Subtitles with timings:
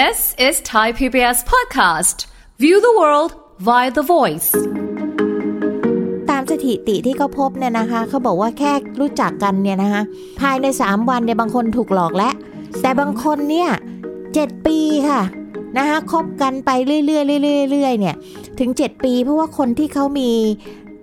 [0.00, 2.16] This is Thai PBS podcast.
[2.62, 3.30] View the world
[3.68, 4.50] via the voice.
[6.30, 10.02] ตามสถิติที่เขาพบเนี่ยนะคะเขาบอกว่าแค่รู้จักกันเนี่ยนะคะ
[10.40, 12.34] ภายใน 3 วันเนี่ยบางคนถูกหลอกแล้ว
[12.82, 13.70] แต่บางคนเนี่ย
[14.34, 14.78] เจ็ดปี
[15.08, 15.22] ค่ะ
[15.76, 17.18] นะคะคบกันไปเรื่อยๆเรื่
[17.56, 18.14] อยๆเรื่อยๆเนี่ย
[18.60, 20.30] ถึง 7 ปีเพราะว่าคนที่เขามี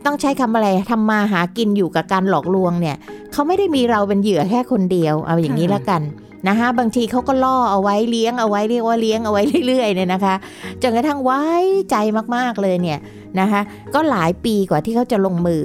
[0.05, 2.95] ต้องใช้คำอะไรทำมาหากินอยู่กับการหลอกลวงเนี่ย
[3.31, 6.03] เขาไม่ได้มีเราเป็นเหยื่อแค่คนเดียวเอาอย่างนี้ละกัน
[6.47, 10.35] นะคะบางทีเขาก็ล่อเอาไว้เลี้ยงเอาไว้เรียกว่าเลี้ยงเอาไว้เรื่อยๆเนี่ยนะคะ
[10.81, 11.43] จนกระทั่งไว้
[11.91, 11.95] ใจ
[12.35, 12.99] มากๆเลยเนี่ย
[13.39, 13.61] นะคะ
[13.93, 15.63] ก็หลายปีกว่าที่เขาจะลงมือ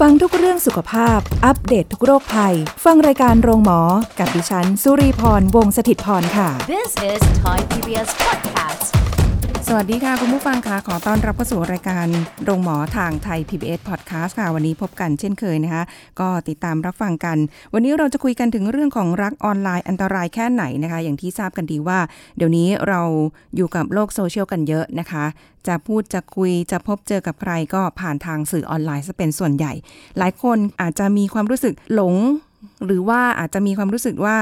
[0.04, 3.80] ังทุกเรื่องสุขภาพ อัปเดตททุกโรคภัย ฟังรายการโรงหมอ
[4.18, 9.17] กับดิฉัน สุรีพรวงศิตพรค่ะ This is Thai PBS podcast.
[9.70, 12.06] สวัสดีค่ะ คุณผู้ฟังค่ะขอต้อนรับเข้าสู่รายการ
[12.44, 15.82] โรงหมอทางไทย PBS Podcast ค่ะ วันนี้พบกันเช่นเคยนะคะ
[16.20, 17.36] ก็ติดตามรับฟังกัน
[17.74, 21.98] วันนี้เราจะคุยกันถึงเรื่องของรักออนไลน์อันตรายแค่ไหนนะคะ อย่างที่ทราบกันดีว่า
[22.36, 23.02] เดี๋ยวนี้เรา
[23.56, 25.24] อยู่กับโลกโซเชียลกันเยอะนะคะ
[25.66, 29.72] จะพูดจะคุยจะพบเจอกับใครก็ผ่านทางสื่อออนไลน์ซะเป็นส่วนใหญ่
[30.18, 32.14] หลายคนอาจจะมีความรู้สึกหลง
[32.86, 34.36] หรือว่าอาจจะมีความรู้สึกว่า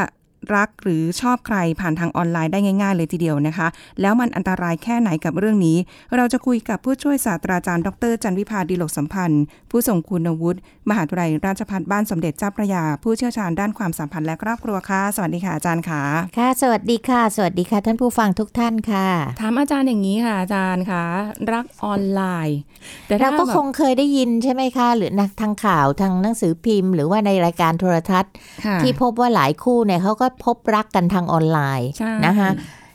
[0.54, 3.68] รักหรือชอบใครผ่านทางออนไลน์ได้ง่าย ๆ เลยทีเดียวนะคะ
[4.00, 5.76] แล้วมันอันตรายแค่ไหนกับเรื่องนี้
[6.16, 16.02] เราจะคุยกับผู้ช่วยศาสตราจารย์ดรจันวิพาดีโลกสัมพันธ์ ผู้ทรงคุณวุฒิมหาวิทยาลัยราชภัฏบ้านสมเด็จเจ้าพระยา ผู้เชี่ยวชาญด้านความสัมพันธ์และครอบครัวค่ะสวัสดีค่ะอาจารย์ค่ะ
[16.38, 19.08] ค่ะ สวัสดีค่ะ สวัสดีค่ะ ท่านผู้ฟังทุกท่านค่ะ
[19.40, 21.04] ถามอาจารย์อย่างนี้ค่ะอาจารย์คะ
[21.52, 22.58] รักออนไลน์
[23.06, 28.32] แต่เราถ้ก็แบบคงเคยได้ยินใช่ไหมคะ หรือนักทางข่าวทางหนังสือพิมพ์ หรือว่าในรายการโทรทัศน์
[28.66, 32.50] ค่ะที่พบว่าหลายคู่เนี่ยเขาก็พบรักกันทางออนไลน์ใช่นะคะ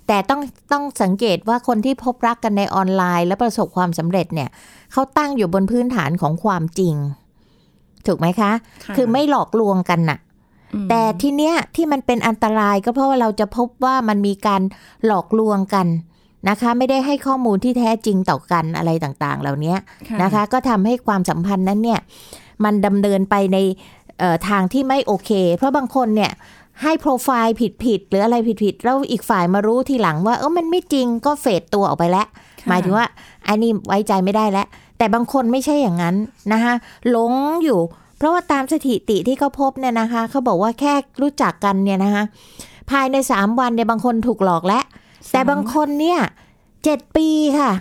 [0.07, 4.49] แต่ต้องต้องสังเกตว่าคนที่พบรักกันในออนไลน์ และประสบความสำเร็จเนี่ย
[4.91, 6.95] เขาตั้งอยู่บนพื้นฐานของความจริง
[8.07, 8.51] ถูกไหมคะ
[8.85, 10.19] ค่ะคือไม่หลอกลวงกันน่ะ
[10.73, 14.61] อืมแต่ทีเนี้ยที่มันเป็นอันตรายก็เพราะว่าเราจะพบว่ามันมีการ
[15.05, 15.87] หลอกลวงกัน
[16.49, 19.75] นะคะ ไม่ได้ให้ข้อมูลที่แท้จริงต่อกันอะไรต่างๆ เหล่านี้
[20.23, 21.99] นะคะ ก็ทำให้ความสัมพันธ์นั้นเนี่ย
[22.63, 23.57] มันดำเนินไปใน
[24.19, 26.31] เอ่อทางที่ไม่โอเค เพราะบางคนเนี่ย
[26.81, 32.27] ให้โปรไฟล์ผิดๆหรืออะไรผิดๆแล้วอีกฝ่ายมารู้ทีหลังว่าเออมันไม่จริงก็เฟดตัวออกไปแล้ว
[32.61, 33.05] ค่ะหมายถึงว่า
[33.47, 34.67] อันนี้ไว้ใจไม่ได้แล้ว
[34.97, 36.15] แต่บางคนไม่ใช่อย่างนั้น
[36.53, 36.73] นะคะ
[37.09, 37.33] หลง
[37.63, 37.79] อยู่
[38.17, 42.23] เพราะว่าตามสถิติที่เขาพบเนี่ยนะคะเขาบอกว่าแค่รู้จักกันเนี่ยนะคะ
[42.91, 44.83] ภายใน3วันเนี่ยบางคนถูกหลอกแล้ว
[45.31, 46.19] แต่บางคนเนี่ย
[46.83, 47.27] เจ็ดปี
[47.59, 47.71] ค่ะ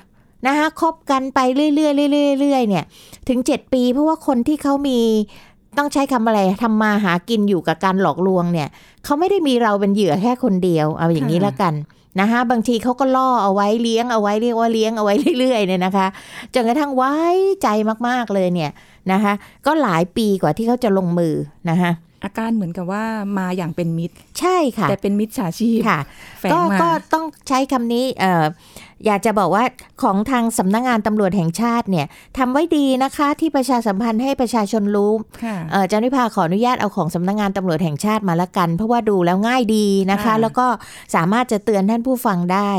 [0.46, 1.90] นะคะคบกันไปเรื่อยๆเรื่อ
[2.30, 2.84] ยๆเรื่อยๆเนี่ย
[3.28, 5.00] ถึง7ปี เพราะว่าคนที่เขามี
[5.78, 8.68] ต้องใช้คำอะไรทำมาหากินอยู่กับการหลอกลวงเนี่ย
[9.04, 11.74] เขาไม่ได้มีเราเป็นเหยื่อแค่คนเดียว เอาอย่างนี้ค่ะละกัน
[12.20, 16.06] นะคะบางทีเขาก็ล่อเอาไว้เลี้ยงเอาไว้เรียกว่าเลี้ยงเอาไว้เรื่อยๆเนี่ยนะคะ
[16.54, 17.14] จนกระทั่งไว้
[17.62, 17.68] ใจ
[18.08, 18.70] มากๆเลยเนี่ย
[19.12, 19.32] นะคะ
[19.66, 21.34] ก็หลายปีกว่าที่เขาจะลงมือ
[21.70, 21.92] นะคะ
[22.24, 23.04] อาการเหมือนกับว่า
[23.38, 26.00] มาอย่างเป็นมิตร ใช่ค่ะ แต่เป็นมิจฉาชีพค่ะ
[26.40, 29.64] แฝงก็มาก็ต้องใช้คำนี้เอ่ออยากจะบอกว่า
[30.02, 32.06] ของทางสำนักงานตำรวจแห่งชาติเนี่ย
[32.38, 35.12] ทำไว้ดีนะคะที่ประชาสัมพันธ์ให้ประชาชนรู้
[35.44, 40.66] ค่ะเอ่อเจ้าหน้าที่พาขออนุญาตเอาของสำนักงานตำรวจแห่งชาติมาละกัน เพราะว่าดูแล้วง่ายดีนะคะค่ะแล้วก็
[41.14, 42.70] สามารถจะเตือนท่านผู้ฟังได้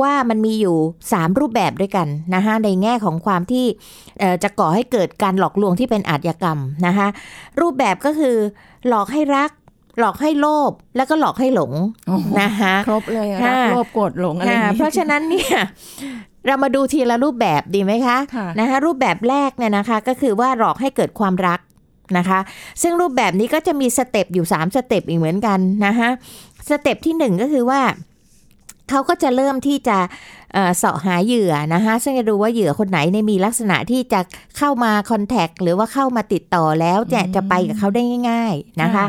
[0.00, 0.76] ว่ามันมีอยู่
[1.12, 3.64] 3 รูปแบบด้วยกันนะคะในแง่ของความที่
[4.20, 7.08] เอ่อจะก่อให้เกิดการหลอกลวงที่เป็นอาชญากรรมนะคะ
[7.60, 8.36] รูปแบบก็คือ
[8.88, 9.50] หลอกให้รัก
[9.98, 11.72] หลอกให้โลภแล้วก็หลอกให้หลง
[12.06, 15.56] โอ้โหนะคะครบเลยอะรักค่ะโลภโกรธหลงอะไรอย่างค่ะนี้เพราะฉะนั้นเนี่ย
[16.46, 21.60] เรามาดูทีละรูปแบบดีไหมคะค่ะนะคะรูปแบบแรกเนี่ยนะคะก็คือว่าหลอกให้เกิดความรัก
[22.18, 22.38] นะคะ
[22.82, 26.08] ซึ่งรูปแบบนี้ก็จะมีสเต็ปอยู่ 3 สเต็ปอีกเหมือนกันนะคะ
[26.70, 27.80] สเต็ปที่ 1 ก็คือว่า
[28.90, 29.98] เขาก็จะเริ่มที่จะ
[30.54, 34.20] เอ่อเสาะหาเหยื่อนะคะซึ่งจะดูว่าเหยื่อคนไหนเนี่ยมีลักษณะที่จะ
[34.58, 39.04] เข้ามาคอนแทคหรือว่าเข้ามาติดต่อแล้วจะจะไปกับเขาได้ง่าย ๆนะคะ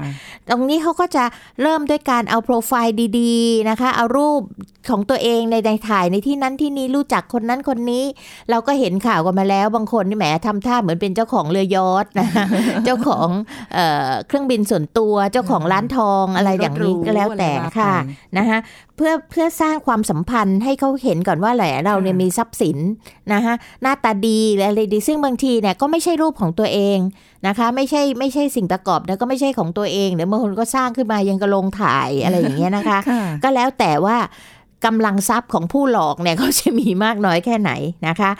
[0.50, 1.24] ตรงนี้เขาก็จะ
[1.62, 4.42] เริ่มด้วยการเอาโปรไฟล์ดีๆนะคะ เอารูป
[4.90, 8.04] ของตัวเองในในถ่ายในที่นั้นที่นี้รู้จักคนนั้นคนนี้
[8.50, 12.28] เราก็เห็นข่าวกันมาแล้ว บางคนนี่แหมทำท่าเหมือนเป็นเจ้าของเรือยอทนะ
[12.86, 13.28] เจ้าของ
[13.74, 17.94] เอ่อเครื่องบินส่วนตัวเจ้าของร้านทองอะไรอย่างนี้ก็แล้วแต่รถหรูอะไรว่าไปค่ะ
[18.38, 18.60] นะคะ
[18.96, 22.78] เพื่อเพื่อสร้างความสัมพันธ์ให้เขาเห็นก่อนว่าแหละเราเนี่ยค่ะมีทรัพย์สิน
[23.34, 26.98] นะคะหน้าตาดีและอะไรดี ซึ่งบางทีเนี่ยก็ไม่ใช่รูปของตัวเอง
[27.48, 34.18] นะคะ ไม่ใช่ไม่ใช่สิ่งประกอบนะก็ไม่ใช่ของตัวเองเดี๋ยวบางคนก็สร้างขึ้นมายังกระลงถ่ายอะไรอย่างเงี้ยนะคะค่ะก็แล้วแต่ว่า
[34.86, 37.72] กำลังทรัพย์ของผู้หลอกเนี่ยเขาจะมีมากน้อยแค่ไหน
[38.08, 38.32] นะคะ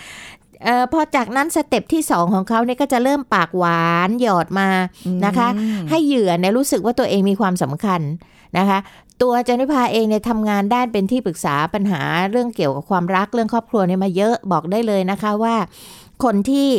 [0.64, 4.70] เอ่อพอจากนั้น step ที่สองของเขาเนี่ยก็จะเริ่มปากหวานหยอดมา
[5.26, 8.02] นะคะอืมให้เหยื่อเนี่ยรู้สึกว่าตัวเองมีความสำคัญ
[8.58, 8.80] นะคะ
[9.22, 12.02] ตัวจันทิพาเองเนี่ยทำงานด้านเป็นที่ปรึกษาปัญหา
[12.32, 15.56] เรื่องเกี่ยวกับความรักเรื่องครอบครัวเนี่ยมาเยอะบอกได้เลยนะคะว่า
[16.24, 16.70] คนที่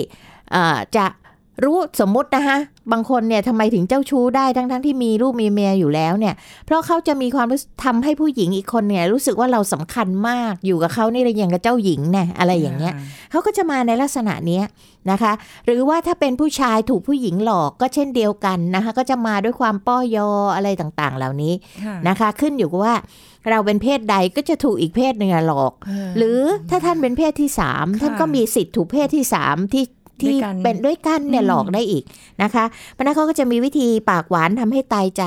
[0.97, 1.07] จะ
[1.65, 2.57] รู้สมมุตินะคะ
[2.93, 6.35] บางคนเนี่ยทำไมถึงเจ้าชู้ได้ทั้งทั้งๆที่มีลูกมีเมียอยู่แล้วเนี่ย
[6.67, 12.95] เพราะเขาจะมีความรู้สึกทำให้ผู้หญิงอีกคนเนี่ยรู้สึกว่าเราสำคัญมากอยู่กับเขานี่เลยอย่างกับเจ้าหญิงเนี่ยอะไรอย่างเงี้ย
[13.31, 14.65] เขาก็จะมาในลักษณะเนี้ย
[15.11, 15.33] นะคะ
[15.67, 21.55] หรือว่าถ้าเป็นผู้ชายถูกผู้หญิงหลอกก็เช่นเดียวกันนะคะก็จะมาด้วยความป้อยออะไรต่างๆ เหล่านี้
[21.85, 22.97] ค่ะนะคะ ขึ้นอยู่กับว่า
[23.51, 25.73] เราเป็นเพศใดก็จะถูกอีกเพศหนึ่งอะหลอก
[26.17, 26.41] หรือ
[26.71, 29.85] ถ้าท่านเป็นเพศที่สามค่ะท่านก็มีสิทธิ์ถูกเพศที่สามที่
[30.22, 32.05] ที่ด้วยกันเป็นด้วยกันเนี่ยอืมหลอกได้อีก
[32.43, 35.25] นะคะเพราะฉะนั้นเขาก็จะมีวิธีปากหวานทำให้ตายใจ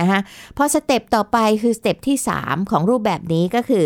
[0.00, 0.20] นะคะ
[0.56, 3.84] พอ step ต่อไปคือ step ที่ 3 ของรูปแบบนี้ก็คือ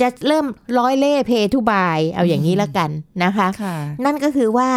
[0.00, 0.46] จะเริ่ม
[0.78, 2.90] ร้อยเล่เพทุบาย เอาอย่างนี้ละกัน
[3.24, 4.70] นะคะค่ะนั่นก็คือว่า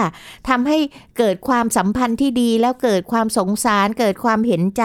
[0.49, 0.77] ทำให้
[1.17, 4.83] เกิดความสัมพันธ์ที่ดีแล้วเกิดความสงสาร เกิดความเห็นใจ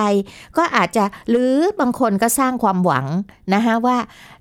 [0.58, 3.06] ก็อาจจะหรือบางคนก็สร้างความหวัง
[3.54, 3.96] นะคะว่า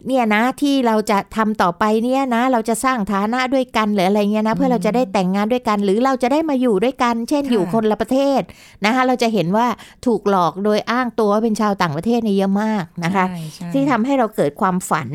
[0.07, 8.41] เนี่ยนะที่เราจะทำต่อไปเนี่ยนะ เราจะสร้างฐานะด้วยกันหรืออะไรเงี้ยนะเพื่อเราจะได้แต่งงานด้วยกัน หรือเราจะได้มาอยู่ด้วยกัน เช่นค่ะอยู่คนละประเทศ
[8.85, 9.67] นะคะเราจะเห็นว่า
[10.05, 15.07] ถูกหลอกโดยอ้างตัวว่าเป็นชาวต่างประเทศเนี่ยเยอะมากนะคะใช่ใช่ที่ทำให้เราเกิดความฝัน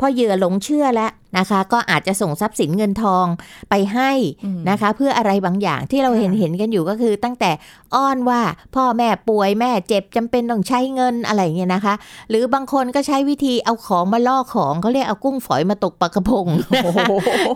[0.00, 3.26] พอเหยื่อหลงเชื่อแล้วนะคะ ก็อาจจะส่งทรัพย์สินเงินทอง
[3.70, 4.10] ไปให้
[4.44, 7.50] อืมนะคะ เพื่ออะไรบางอย่างที่เราค่ะเห็นเห็นกันอยู่ก็คือตั้งแต่
[7.94, 8.40] อ้อนว่า
[8.76, 11.94] พ่อแม่ป่วยแม่เจ็บจำเป็นต้องใช้เงินอะไรอย่างเงี้ยนะคะ
[12.30, 16.46] หรือบางคนก็ใช้วิธีเอาของมาล่อของเขาเรียกเอากุ้งฝอยมาตกปลากระพง
[16.84, 16.98] โอ้โห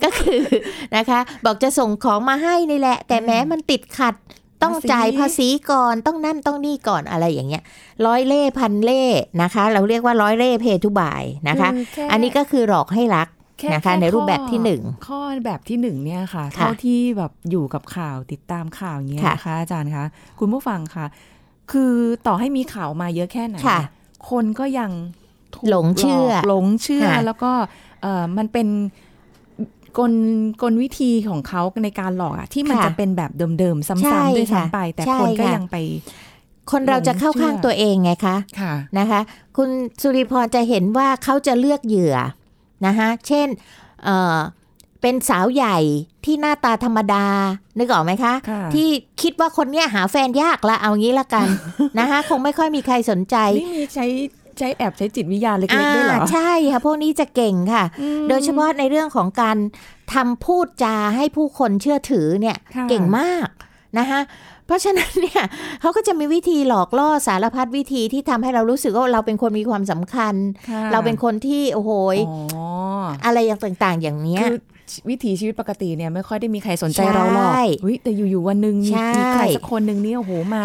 [0.05, 0.43] ก็คือ
[0.97, 4.15] นะคะ บอกจะส่งของมาให้นี่แหละ แต่แม้มันติดขัด
[4.67, 7.63] ต้องภาษีจ่ายภาษีก่อนต้องนั่นต้องนี่ก่อนอะไรอย่างเงี้ย
[8.07, 9.03] ร้อยเล่พันเล่
[9.43, 13.29] นะคะ เราเรียกว่าร้อยเล่เพทุบายนะคะคือแค่อันนี้ก็คือหลอกให้รัก
[13.59, 20.05] แค่นะคะแค่ในรูปแบบข้อที่หนึ่งข้อแบบที่หนึ่งเนี่ยค่ะค่ะเท่าที่แบบอยู่กับข่าวติดตามข่าวอย่างเงี้ยค่ะนะคะอาจารย์คะ
[20.41, 21.07] คุณผู้ฟังค่ะ
[21.73, 21.93] คือ
[22.27, 23.81] ต่อให้มีข่าวมาเยอะแค่ไหนค่ะ
[24.31, 24.91] คนก็ยัง
[25.55, 27.53] ถูกหลงเชื่อลกหลงเชื่อค่ะแล้วก็
[28.03, 28.69] เออมันเป็น
[29.99, 30.13] กล
[30.63, 35.77] กลวิธีของเขาในการหลอกอะที่มันค่ะจะเป็นแบบเดิมๆใช่ซ้ำๆด้วยค่ะซ้ำไป แต่ใช่คนก็ค่ะยังไป
[36.71, 39.21] คนเราจะเข้าข้างหลงเชื่อตัวเองไงคะค่ะนะคะ
[39.57, 39.69] คุณ
[40.03, 42.17] สุริพรจะเห็นว่าเขาจะเลือกเหยื่อ
[42.87, 43.47] นะคะเช่น
[44.05, 44.37] เอ่อ
[45.03, 45.79] เป็นสาวใหญ่
[46.25, 47.25] ที่หน้าตาธรรมดา
[47.79, 48.89] นึกออกไหมคะค่ะที่
[49.23, 51.47] คิดว่าคนเนี้ยหาแฟนยากละเอางี้ละกัน
[51.99, 54.07] นะคะคงไม่ค่อยมีใครสนใจ นี่มีใช้
[54.59, 59.57] ใช้แอบใช้จิตวิทยาเล็กๆด้วยเหรออ่าใช่ค่ะพวกนี้จะเก่งค่ะอืมโดยเฉพาะในเรื่องของการ
[60.15, 63.49] ทำพูดจาให้ผู้คนเชื่อถือเนี่ยค่ะเก่งมาก
[63.99, 64.21] นะคะ
[64.67, 65.43] เพราะฉะนั้นเนี่ย
[65.81, 70.35] เขาก็จะมีวิธีหลอกล่อสารพัดวิธีที่ทำให้เรารู้สึกว่าเราเป็นคนมีความสำคัญ
[70.71, 72.67] ค่ะเราเป็นคนที่โอ้โหยอ๋อ
[73.25, 74.57] อะไรอย่างต่างๆ อย่างเนี้ยคือ
[75.09, 80.63] วิถีชีวิตปกติเนี่ยไม่ค่อยได้มีใครสนใจเราหรอกใช่อุ๊ยแต่อยู่ๆวันหนึ่งมีใช่มีใครสักคนหนึ่งเนี่ยโอ้โหมา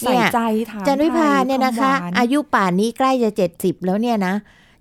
[0.00, 0.40] ใส่เนี่ยใจ
[0.70, 4.34] ถามจันวิพาไทเนี่ยนะคะวมหวาอายุป่านนี้ใกล้จะเจ็ดสิบแล้วเนี่ยนะ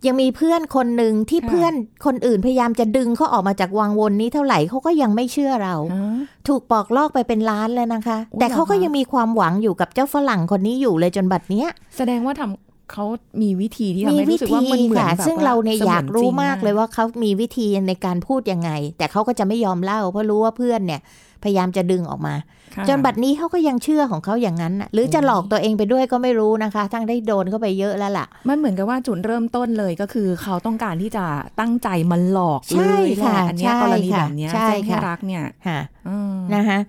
[0.06, 1.74] ยังมีเพื่อนคนหนึ่งที่ค่ะเพื่อน
[2.06, 6.14] คนอื่นพยายามจะดึงเขาออกมาจากวังวนนี้เท่าไหร่เขาก็ยังไม่เชื่อเราฮะ
[6.48, 11.68] ถูกปอกลอกไปเป็นล้านแล้วนะคะโอ้ยแต่เขาก็เหรอคะยังมีความหวังอยู่กับเจ้าฝรั่งคนนี้อยู่เลยจนบัดเนี้ย
[11.98, 13.06] แสดงว่าทำ เขา
[13.42, 21.02] มีวิธีที่ทำมีให้วิรู้สึกธีว่ามันเหมือนค่ะแบบซึ่งว่เราเนี่ยสมือยากรู้จงมากเลยว่าเขามีวิธีในการพูดยังไง แต่เขาก็จะไม่ยอมเล่าเพราะรู้ว่าเพื่อนเนี่ย
[21.44, 22.36] พยายามจะดึงออกมา
[22.76, 31.26] ค่ะจนบัดนี้เขาก็ยังเชื่อของเขาอย่างนั้นน่ะหรือจะหลอกตัวเองไปด้วยก็ไม่รู้นะคะ ทั้งได้โดนเข้าไปเยอะแล้วล่ะ มันเหมือนกับว่าจุดเริ่มต้นเลยก็คือเขาต้องการที่จะ
[31.60, 36.80] ตั้งใจมันหลอกใช่เลยแหละค่ะอันเนี้ยใช่กรณีค่ะแบบเนี้ยใช่แจ้งให้ค่ะรักเนี่ยค่ะอืมนะคะ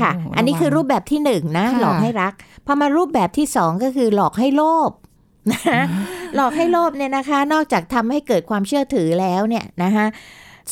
[0.00, 2.32] ค่ะโอ้โหอันนี้คือระวังรูปแบบที่หนึ่งนะค่ะหลอกให้รัก
[2.66, 4.90] พอมารูปแบบที่สองก็คือหลอกให้โลภ
[5.50, 5.80] นะคะ
[6.34, 10.06] หลอกให้โลภเนี่ยนะคะ นอกจากทำให้เกิดความเชื่อถือแล้วเนี่ยนะคะ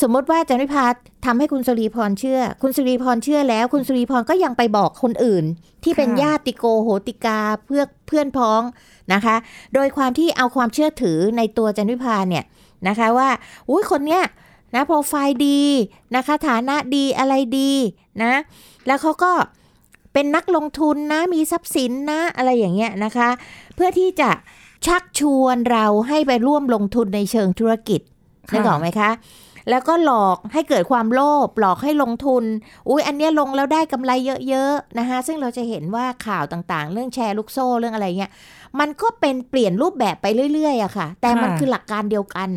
[0.01, 0.85] สมมติว่าจันวิพา
[1.25, 5.45] ทำให้คุณสุรีพรเชื่อ คุณสุรีพรเชื่อแล้ว คุณสุรีพรก็ยังไปบอกคนอื่น
[5.83, 8.61] ที่เป็นค่ะญาติโกโหติกาเพื่อเพื่อนพ้อง
[9.13, 9.35] นะคะ
[9.73, 12.43] โดยความที่เอาความเชื่อถือในตัวจันวิพาเนี่ย
[12.87, 13.29] นะคะว่า
[13.69, 14.23] อุ้ยคนเนี้ย
[14.75, 15.61] นะโปรไฟล์ดี
[16.15, 17.71] นะคะฐานะดีอะไรดี
[18.23, 18.33] นะ
[18.87, 19.31] แล้วเขาก็
[20.13, 23.29] เป็นนักลงทุนนะมีทรัพย์สินนะอะไรอย่างเงี้ยนะคะ
[23.75, 24.29] เพื่อที่จะ
[24.85, 28.01] ชักชวนเราให้ไปร่วมลงทุนในเชิงธุรกิจ
[28.49, 29.11] ค่ะนึกออกไหมคะ
[29.69, 32.43] แล้วก็หลอกให้เกิดความโลภหลอกให้ลงทุน
[32.89, 34.11] อุ้ยอันเนี้ยลงแล้วได้กำไร
[34.47, 38.31] เยอะๆนะคะซึ่งเราจะเห็นว่าข่าวต่างๆ เรื่องแชร์ลูกโซ่เรื่องอะไรเงี้ย
[38.79, 42.49] มันก็เป็นเปลี่ยนรูปแบบไปเรื่อยๆอะค่ะ แต่มันค่ะคือหลักการเดียวกัน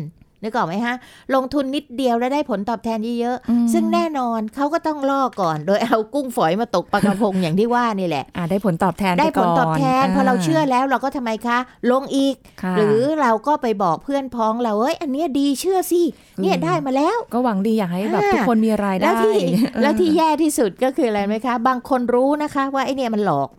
[0.43, 0.95] นึกออกไหมฮะ
[1.35, 11.57] ลงทุนนิดเดียวแล้วได้ผลตอบแทนเยอะอืมๆซึ่งแน่นอนเขาก็ต้องล่อก่อน โดยเอากุ้งฝอยมาตกปลากระพงอย่างที่ว่านี่แหละอ่าได้ผลตอบแทนได้ผลตอบแทนปก่พอเราเชื่อแล้วเราก็ทำไมคะ
[11.91, 16.01] ลงอีกค่ะหรือเราก็ไปบอกเพื่อนพ้องเราเอ้ยอันเนี้ยดีเชื่อสิ
[16.41, 19.31] เนี่ยอืมได้มาแล้ว ก็หวังดีอยากให้แบบอ่าทุกคนมีรายได้แล้วที่
[19.73, 23.49] เออแล้วที่แย่ที่สุดก็คืออะไรไหมคะ บางคนรู้นะคะ ว่าไอเนี่ยมันหลอก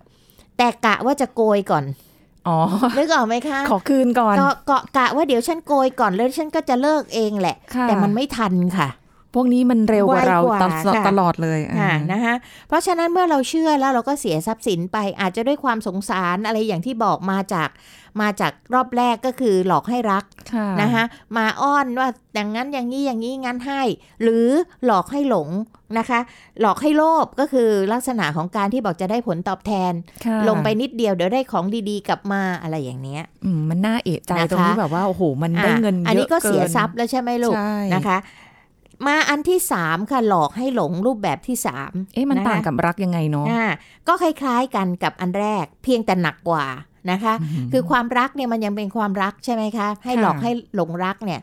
[0.58, 1.84] แต่กะว่าจะโกยก่อน
[2.48, 2.58] อ๋อ
[2.98, 8.88] นึกออกไหมคะ ขอคืนก่อนก็เกาะกะว่าเดี๋ยวฉันโกยก่อนแล้วฉันก็จะเลิกเองแหละค่ะแต่มันไม่ทันค่ะ
[9.34, 12.34] พวกนี้มันเร็วกว่าเราไวกว่าตลอดค่ะตลอดเลยค่ะอ่านะคะ
[12.68, 17.68] เพราะฉะนั้นเมื่อเราเชื่อแล้วเราก็เสียทรัพย์สินไปอาจจะด้วยความสงสารอะไรอย่างที่บอกมาจาก
[18.20, 21.04] มาจากรอบแรกก็คือหลอกให้รักค่ะนะคะ
[21.36, 23.82] มาอ้อนว่าอย่างนั้นอย่างนี้อย่างนี้งั้นให้
[24.22, 24.46] หรือ
[24.84, 25.48] หลอกให้หลง
[25.98, 26.20] นะคะ
[26.60, 29.92] หลอกให้โลภก็คือลักษณะของการที่บอกจะได้ผลตอบแทน
[30.24, 38.18] ค่ะลงไปนิดเดียวเดี๋ยวได้ของดีๆ กลับมาอะไรอย่างเนี้ยอืมมันน่าเอะใจนะคะตรงที่แบบว่าโอ้โหมันได้เงินเยอะอันนี้ก็เสียกินทรัพย์แล้วใช่ไหมลูกใช่นะคะ
[39.06, 43.64] มาอันที่สามค่ะหลอกให้หลงรูปแบบที่สามเอ๊ะมันนะคะต่างกับรักยังไงเนาะอ่า
[44.08, 46.66] ก็คล้ายๆกันกับอันแรก เพียงแต่หนักกว่า
[47.12, 47.34] นะคะ
[47.72, 51.40] คือความรักเนี่ยมันยังเป็นความรักใช่ไหมคะ ให้ค่ะหลอกให้หลงรักเนี่ย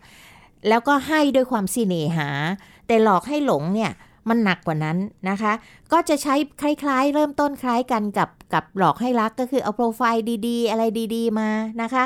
[0.70, 2.30] แล้วก็ให้ด้วยความสิเนหา
[2.88, 3.92] แต่หลอกให้หลงเนี่ย
[4.30, 4.98] มันหนักกว่านั้น
[5.30, 5.54] นะคะ
[5.92, 10.84] ก็จะใช้คล้ายๆ เริ่มต้นคล้ายกันกับกับหลอกให้รักก็คือเอาโปรไฟล์ดีๆ อะไร
[11.16, 11.50] ดีๆมา
[11.82, 12.04] นะคะ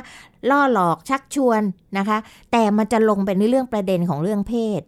[0.50, 1.62] ล่อหลอกชักชวน
[1.98, 2.18] นะคะ
[2.52, 4.82] แต่มันจะลงไปในเรื่องประเด็นของเรื่องเพศ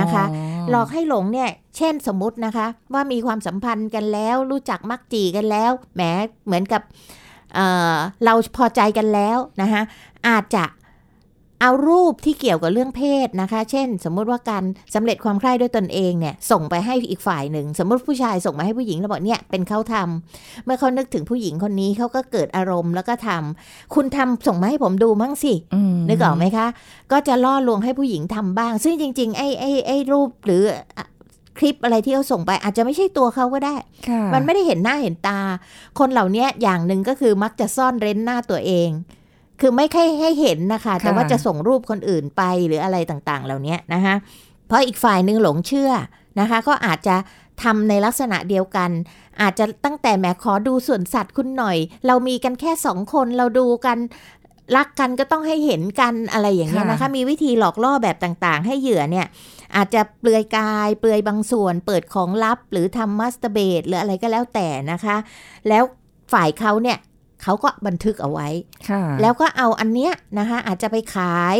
[0.00, 0.24] นะคะ
[0.70, 6.02] หลอกให้หลงเนี่ย เช่นสมมุตินะคะ ว่ามีความสัมพันธ์กันแล้ว รู้จักมักจีกันแล้ว แหม
[6.46, 6.82] เหมือนกับ
[7.54, 9.82] เอ่อเราพอใจกันแล้วนะคะ
[10.28, 10.64] อาจจะ
[11.64, 25.54] เอารูปที่เกี่ยวกับเรื่องเพศนะคะ เช่น สมมุติว่าการสำเร็จความใคร่ด้วยตนเองเนี่ย ส่งไปให้อีกฝ่ายหนึ่ง สมมุติผู้ชายส่งมาให้ผู้หญิงแล้วบอกเนี่ยเป็นเขาทำเมื่อเขานึกถึงผู้หญิงคนนี้เขาก็เกิดอารมณ์แล้วก็ทำคุณทำส่งมาให้ผมดูมั้งสิ
[25.94, 26.66] มนึกออกไหมคะ
[27.12, 30.62] ก็จะล่อลวงให้ผู้หญิงทำบ้าง ซึ่งจริง ๆ ไอ้ไอ้ไอ้รูปหรือ
[30.96, 31.06] อะ
[31.58, 33.76] คลิปอะไรที่เขาส่งไป อาจจะไม่ใช่ตัวเขาก็ได้
[34.08, 35.40] ค่ะมันไม่ได้เห็นหน้าเห็นตา
[35.98, 38.90] คนเหล่านี้อย่างหนึ่งก็คือมักจะซ่อนเร้นหน้าตัวเอง
[39.60, 44.14] คือไม่ค่อยให้เห็นนะคะ แต่ว่าจะส่งรูปคนอื่นไปหรืออะไรต่างๆ เหล่านี้นะคะ
[44.66, 45.90] เพราะอีกฝ่ายหนึ่งหลงเชื่อ
[46.40, 47.16] นะคะ ก็อาจจะ
[47.62, 48.90] ทำในลักษณะเดียวกัน
[49.40, 53.98] อาจจะตั้งแต่แหมขอดูส่วนสัตว์คุณหน่อย เรามีกันแค่สองคนเราดูกัน
[54.76, 59.26] รักกันก็ต้องให้เห็นกันอะไรอย่างเงี้ยนะคะ มีวิธีหลอกล่อแบบต่างๆ ให้เหยื่อเนี่ย
[59.76, 65.16] อาจจะเปลือยกาย เปลือยบางส่วน เปิดของลับ หรือทำมัสเตอร์เบตหรืออะไรก็แล้วแต่นะคะ
[65.68, 65.82] แล้ว
[66.32, 66.98] ฝ่ายเขาเนี่ย
[67.42, 68.48] เขาก็บันทึกเอาไว้
[68.88, 71.56] ค่ะแล้วก็เอาอันเนี้ยนะคะอาจจะไปขาย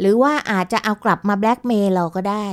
[0.00, 2.46] หรือว่าอาจจะเอากลับมาแบล็กเมย์เราก็ได้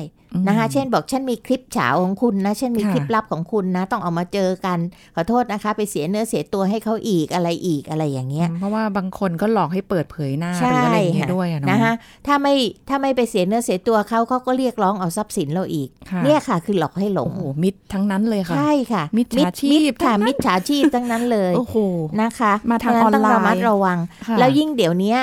[0.47, 4.79] นะคะ เช่นบอกฉันมีคลิปเฉาของคุณนะฉันมีค่ะคลิปลับของคุณนะ ต้องเอามาเจอกัน
[5.15, 11.93] ขอโทษนะคะ ไปเสียเนื้อเสียตัวให้เขาอีกอะไรอีกอะไรอย่างเงี้ย เพราะว่าบางคนก็หลอกให้เปิดเผยหน้าหใช่รืออะไรอย่างเงี้ยค่ะด้วยอะเนาะนะคะ
[12.27, 12.53] ถ้าไม่
[12.89, 21.75] ถ้าไม่ไปเสียเนื้อเสียตัวเขาเขาก็เรียกร้องเอาทรัพย์สินเราอีกค่ะเนี่ยค่ะ คือหลอกให้หลงโอ้โหมิดทั้งนั้นเลยค่ะใช่ค่ะ มิจฉาชีพมิจค่ะทั้งนั้นมิจฉาชีพทั้งนั้นเลยโอ้โห
[22.21, 25.19] นะคะ มาทางเพระฉะออนไลน์ต้องระมัดระวังค่ะแล้วยิ่งเดี๋ยวเนี้ย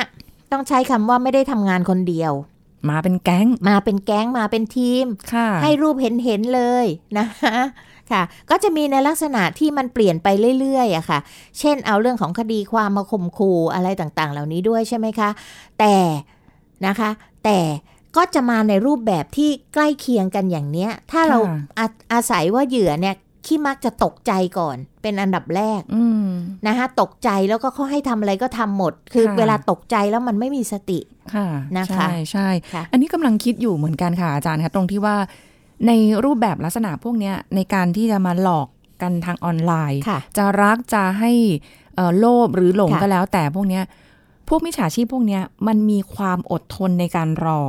[0.52, 2.32] ต้องใช้คำว่าไม่ได้ทำงานคนเดียว
[2.90, 6.86] มาเป็นแก๊ง มาเป็นแก๊งมาเป็นทีมค่ะให้รูปเห็นเห็นๆเลย
[7.18, 7.56] นะคะ
[8.12, 10.28] ค่ะ ก็จะมีในลักษณะที่มันเปลี่ยนไป
[10.60, 11.18] เรื่อยๆอะค่ะ
[11.58, 15.30] เช่นเอาเรื่องของคดีความมาข่มขู่อะไรต่างๆ เหล่านี้ด้วยใช่ไหมคะ
[15.78, 15.94] แต่
[16.86, 17.10] นะคะ
[17.44, 17.58] แต่
[18.16, 23.14] ก็จะมาในรูปแบบที่ใกล้เคียงกันอย่างเนี้ย ถ้าเราค่ะอาอาศัยว่าเหยื่อเนี่ย
[23.46, 26.28] ขี้มักจะตกใจก่อน เป็นอันดับแรกอืม
[26.66, 30.98] นะคะตกใจแล้วก็เขาให้ทำอะไรก็ทำหมด คือค่ะเวลาตกใจแล้วมันไม่มีสติ
[31.34, 31.46] ค่ะ
[31.78, 35.16] นะคะ ใช่ใช่ค่ะอันนี้กำลังคิดอยู่เหมือนกันค่ะอาจารย์คะตรงที่ว่า
[35.86, 35.92] ใน
[36.24, 38.68] รูปแบบลักษณะพวกเนี้ยในการที่จะมาหลอก
[39.02, 41.32] กันทางออนไลน์ค่ะจะรักจะให้
[41.94, 43.84] เอ่อโลภหรือหลงค่ะก็แล้ว แต่พวกเนี้ย
[44.48, 47.60] พวกมิจฉาชีพพวกเนี้ยมันมีความอดทนในการรอ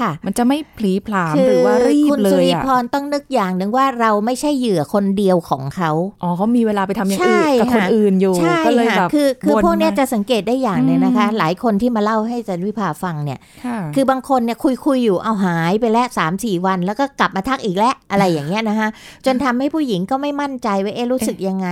[0.00, 5.90] ค่ะ มันจะไม่พลีพลามหรือว่ารีบคุณเลสุยริอะพรต้องนึกอย่างหนึ่งว่าเราไม่ใช่เหยื่อคนเดียวของเขา
[6.22, 18.88] อ๋อเขามีเวลาไปทำอย่างใช่อื่นกับคนค่ะอื่นอยู่ใช่ก็เลยค่ะแบบคือคือบ่นพวกเนี้ยมาจะสังเกตได้อย่างหนึ่งนะคะอืมหลายคนที่มาเล่าให้อาจันวิภาฟังเนี่ยค่ะคือบางคนเนี่ยคุยคุยอยู่เอาหายไปแล้วสามสี่วัน แล้วก็กลับมาทักอีกแล้วอะไรอย่างเงี้ยนะคะ
[19.26, 21.68] จนทำให้ผู้หญิงก็ไม่มั่นใจว่าเอ๊ะรู้สึกยังไง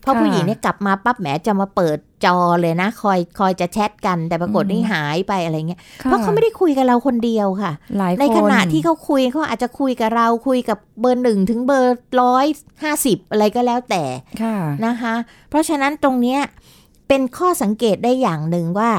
[0.00, 12.46] เพราะค่ะผู้หญิงเนี่ยกลับมาปั๊บแหมจะมาเปิด จอเลยนะ คอยคอยจะแชทกันแต่ปรากฏอืมนี่หายไปอะไรเงี้ยค่เพราะเขาไม่ได้คุยกับเราคนเดียวค่ะหลายคนในขณะที่เขาคุยเขาอาจจะคุยกับเราคุยกับเบอร์หนึ่งถึงเบอร์ร้อย
[12.82, 14.04] ห้าสิบอะไรก็แล้วแต่
[14.42, 15.14] ค่ะนะคะ
[15.50, 16.40] เพราะฉะนั้นตรงเนี้ย
[17.08, 18.90] เป็นข้อสังเกตได้อย่างหนึ่งว่า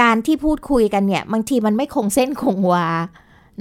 [0.00, 2.88] การที่พูดคุยกันเนี่ย บางทีมันไม่คงเส้นคงวา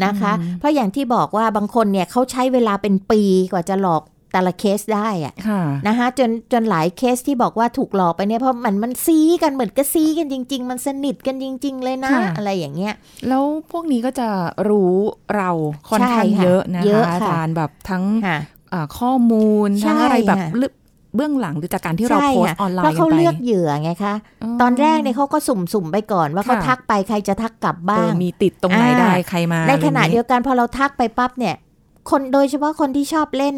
[0.06, 3.22] นะคะอืมเพราะอย่างที่บอกว่าบางคนเนี่ยเขาใช้เวลาเป็นปี
[3.52, 12.94] กว่าจะหลอก แต่ละเคสได้อะค่ะนะคะจนจนหลายเคสที่บอกว่าถูกหลอกไปเนี่ยเพราะมันมันซีกันเหมือนกับซีกันจริง ๆ มันสนิทกันจริง ๆ เลยนะค่ะอะไรอย่างเงี้ย
[13.28, 14.28] แล้วพวกนี้ก็จะ
[14.70, 14.94] รู้
[15.36, 15.50] เรา
[15.90, 18.38] ค่อนข้างใช่ค่ะเยอะนะเยคะอะค่ะอาจารย์แบบทั้งค่ะ
[18.74, 20.74] อ่าข้อมูลใช่ทั้งอะไรแบบค่ะเรื่อง
[21.16, 24.16] เบื้องหลังหรือจากการที่เราใช่โพสค่ะต์ออนไลเพราะน์กัเขานไปเลือกเหยื่อไงคะ
[24.62, 31.56] ตอนแรกเนี่ยเขาก็สุ่มๆไปก่อนว่าเขาค่ะทักไปใครจะทักกลับเอบ้าองมีติดตรงไหนอ่าได้ใครมา ในขณะอไรอางงี้เดียวกันพอเราทักไปปั๊บเนี่ย
[32.10, 33.58] คนโดยเฉพาะคนที่ชอบเล่น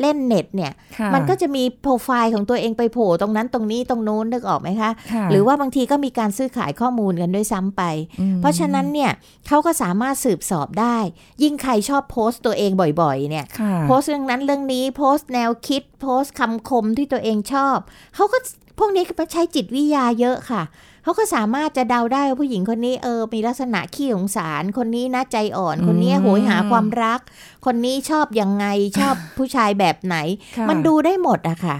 [0.00, 7.82] เล่นเน็ตเนี่ยค่ะมันก็จะมีโปรไฟล์ของตัวเองไปโผล่ตรงนั้นตรงนี้ตรงนู้นนึกออกไหมคะค่ะหรือว่าบางทีก็มีการซื้อขายข้อมูลกันด้วยซ้ำไป
[8.20, 9.10] อืมเพราะฉะนั้นเนี่ย
[9.46, 10.96] เขาก็สามารถสืบสอบได้
[11.42, 17.78] ยิ่งใครชอบโพสต์ตัวเองบ่อยๆ เนี่ยค่ะโพสต์เรื่องนั้นเรื่องนี้โพสต์แนวคิด โพสต์คำคมที่ตัวเองชอบ
[18.14, 18.38] เขาก็
[18.78, 20.62] พวกนี้ก็ใช้จิตวิทยาเยอะค่ะ
[21.02, 27.20] เขาก็สามารถจะเดาได้ว่าผู้หญิงคนนี้เออ มีลักษณะขี้สงสาร คนนี้นะใจอ่อน คนนี้อืมโหยหาความรัก
[27.66, 28.66] คนนี้ชอบยังไง
[29.00, 30.16] ชอบผู้ชายแบบไหน
[30.56, 31.76] ค่ะมันดูได้หมดอะค่ะ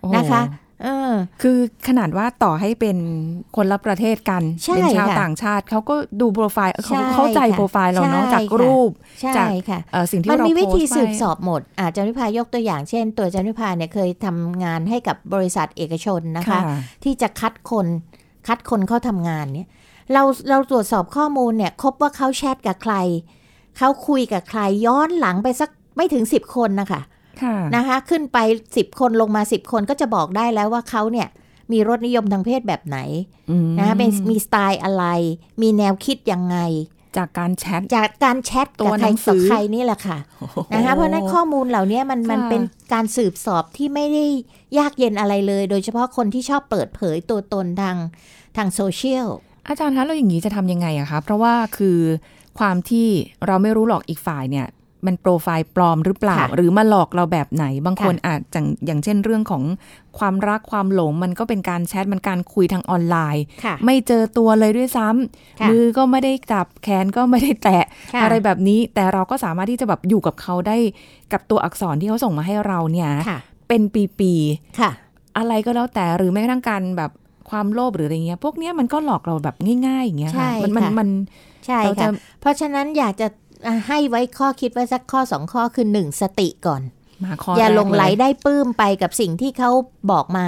[0.00, 0.42] โอ้โหนะคะ
[0.82, 2.96] เออคือขนาดว่าต่อให้เป็น
[3.56, 8.90] คนละประเทศกันใช่เป็นชาวค่ะต่างชาติเขาก็ดูโปรไฟล์เขาใช่เข้าใจค่ะโปรไฟล์เราเนาะใช่จากค่ะรูป
[9.20, 16.60] ใช่จากค่ะเอ่อสิ่งที่มันเรามีวิธีโพสต์สืบไปสอบหมดอาจารย์วิพายกตัวอย่างเช่น ตัวอาจารย์วิพาเนี่ยเคยทำงานให้กับบริษัทเอกชนนะคะ
[17.04, 17.86] ที่จะคัดคน
[18.46, 19.68] คัดคนเข้าทำงานเนี่ย
[20.12, 22.94] เราเราตรวจสอบข้อมูลเนี่ยครบว่าเขาแชทกับใคร
[23.78, 27.02] เขาคุยกับใครย้อนหลังไปสักไม่ถึง10คนนะคะ
[27.42, 28.38] ค่ะนะคะขึ้นไป
[28.72, 31.28] 10คนลงมา10คนก็จะบอกได้แล้วว่าเขาเนี่ย
[31.72, 32.98] มีรสนิยมทางเพศแบบไหน
[33.50, 35.04] อืมนะคะเป็นมีสไตล์อะไร
[35.62, 36.56] มีแนวคิดยังไง
[37.16, 40.18] จากการแชทจากการแชทตักับวใครหนังสืต่ออใครนี่แหละค่ะ
[40.74, 44.24] นะคะเพราะฉะนั้นข้อมูลเหล่านี้มันมันค่ะเป็นการสืบสอบที่ไม่ได้
[44.78, 47.96] ยากเย็นอะไรเลย โดยเฉพาะคนที่ชอบเปิดเผยตัวตนทาง
[48.56, 49.28] ทางโซเชียล
[49.68, 51.98] อาจารย์คะเราอย่างนี้จะทำยังไงอะคะเพราะว่าคือ
[52.58, 53.06] ความที่
[53.46, 54.66] เราไม่รู้หรอกอีกฝ่ายเนี่ย
[55.06, 59.62] มันโปรไฟล์ปลอมหรือเปล่าค่ะหรือมาหลอกเราแบบไหน บางคนค่ะอาจจะอย่างเช่นเรื่องของ
[60.18, 67.84] ความรักความหลงมันก็เป็นการแชทมันการคุยทางออนไลน์ค่ะไม่เจอตัวเลยด้วยซ้ำค่ะมือก็ไม่ได้จับแขนก็ไม่ได้แตะ
[68.14, 70.76] ค่ะอะไรแบบนี้ แต่เราก็สามารถที่จะแบบอยู่กับเขาได้
[71.32, 73.82] กับตัวอักษรที่เขาส่งมาให้เราเนี่ยค่ะเป็น
[74.20, 74.32] ปี
[74.80, 77.10] ค่ะๆอะไรก็แล้วแต่หรือแม้กระทั่งการแบบ
[77.50, 79.56] ความโลภหรืออะไรเงี้ย พวกเนี้ยมันก็หลอกเราแบบ
[79.86, 81.08] ง่ายๆอย่างเงี้ยค่ะใช่มันมันค่ะมัน
[81.66, 83.32] ใช่เราจะค่ะเพราะฉะนั้นอยากจะอะ
[83.88, 86.82] ให้ไว้ข้อคิดไว้สักข้อสองข้อคือหนึ่งสติก่อน
[87.24, 89.70] มาข้ออย่าแรกหลงไหลเยได้ปลื้มไปกับสิ่งที่เขา
[90.10, 90.46] บอกมา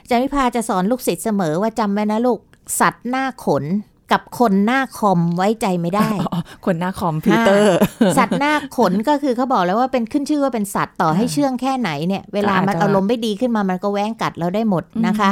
[0.00, 2.38] อาจารย์วิพาจะสอนลูกศิษย์เสมอว่าจำไว้นะลูก
[2.80, 3.64] สัตว์หน้าขน
[4.12, 7.76] กับคนหน้าคอมไว้ใจไม่ได้อ๋อคนหน้าคอมพิวเตอร์
[8.18, 15.30] สัตว์หน้าขนก็คือเขาบอกแล้วว่าเป็นขึ้นชื่อว่าเป็นสัตว์ต่อให้เชื่องแค่ไหนเนี่ย เวลามันก็อาจจะอารมณ์ไม่ดีขึ้นมามันก็แว้งกัดเราได้หมดนะคะ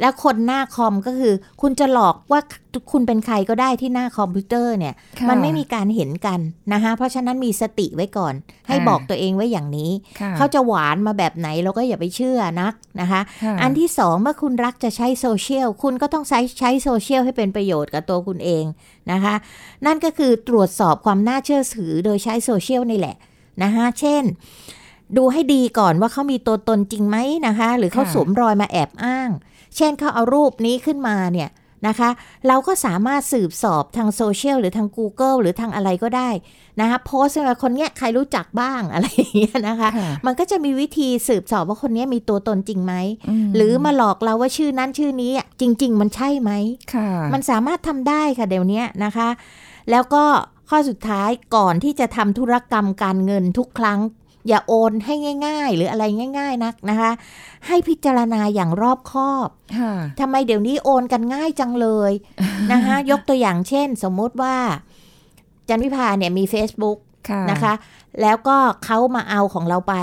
[0.00, 2.40] แล้วคนหน้าคอมก็คือ คุณจะหลอกว่า
[2.92, 6.40] คุณเป็นใครก็ได้ที่หน้าคอมพิวเตอร์เนี่ยค่ะมันไม่มีการเห็นกัน
[6.72, 8.34] นะคะเพราะฉะนั้นมีสติไว้ก่อน
[8.68, 18.64] ให้ค่ะบอกตัวเองไว้อย่างนี้ค่ะเขาจะหวานมาแบบไหนเราก็อย่าไปเชื่อนักนะคะค่ะอันที่สองเมื่อคุณรักจะใช้โซเชียลคุณก็ต้องใช้ใช้โซเชียลให้เป็นประโยชน์กับตัวคุณเอง
[19.12, 19.34] นะคะ
[19.86, 23.16] นั่นก็คือตรวจสอบความน่าเชื่อถือโดยใช้โซเชียลนี่แหละ
[23.62, 24.24] นะคะเช่น
[25.16, 29.30] ดูให้ดีก่อนว่าเขามีตัวตนจริงไหมนะคะ หรือเขาค่ะสวมรอยมาแอบอ้าง
[29.76, 31.50] เช่นเขาเอารูปนี้ขึ้นมาเนี่ย
[31.88, 32.10] นะคะ
[32.48, 36.30] เราก็สามารถสืบสอบทางโซเชียลหรือทาง Google หรือทางอะไรก็ได้
[36.80, 42.94] นะคะโพสต์ว่าคนเนี้ยใครรู้จักบ้างอะไรอย่างเงี้ยนะคะค่ะมันก็จะมีวิธีสืบสอบว่าคนนี้มีตัวตนจริงไหม
[43.44, 46.50] มหรือมาหลอกเราว่าชื่อนั้นชื่อนี้อะจริง ๆ มันใช่ไหม
[46.94, 49.28] ค่ะมันสามารถทำได้ค่ะเดี๋ยวนี้นะคะ
[49.90, 50.24] แล้วก็
[50.70, 54.00] ข้อสุดท้ายก่อนที่จะทำธุรกรรมการเงินทุกครั้ง
[54.48, 55.14] อย่าโอนให้
[55.46, 56.04] ง่าย ๆ หรืออะไร
[56.38, 57.10] ง่าย ๆ นักนะคะ
[57.66, 62.12] ให้พิจารณาอย่างรอบคอบค่ะทำไมเดี๋ยวนี้โอนกันง่ายจังเลย
[62.72, 64.56] นะคะยกตัวอย่างเช่น สมมุติว่า
[65.68, 67.74] จันวิพาเนี่ยมี Facebook ค่ะนะคะ
[68.22, 69.94] แล้วก็เขามาเอาของเราไป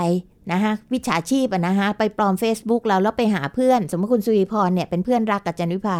[0.52, 5.98] นะคะวิชาชีพอะนะคะไปปลอม Facebook เราแล้วไปหาเพื่อน สมมติคุณสุริพรเนี่ยเป็นเพื่อนรักกับจันวิภา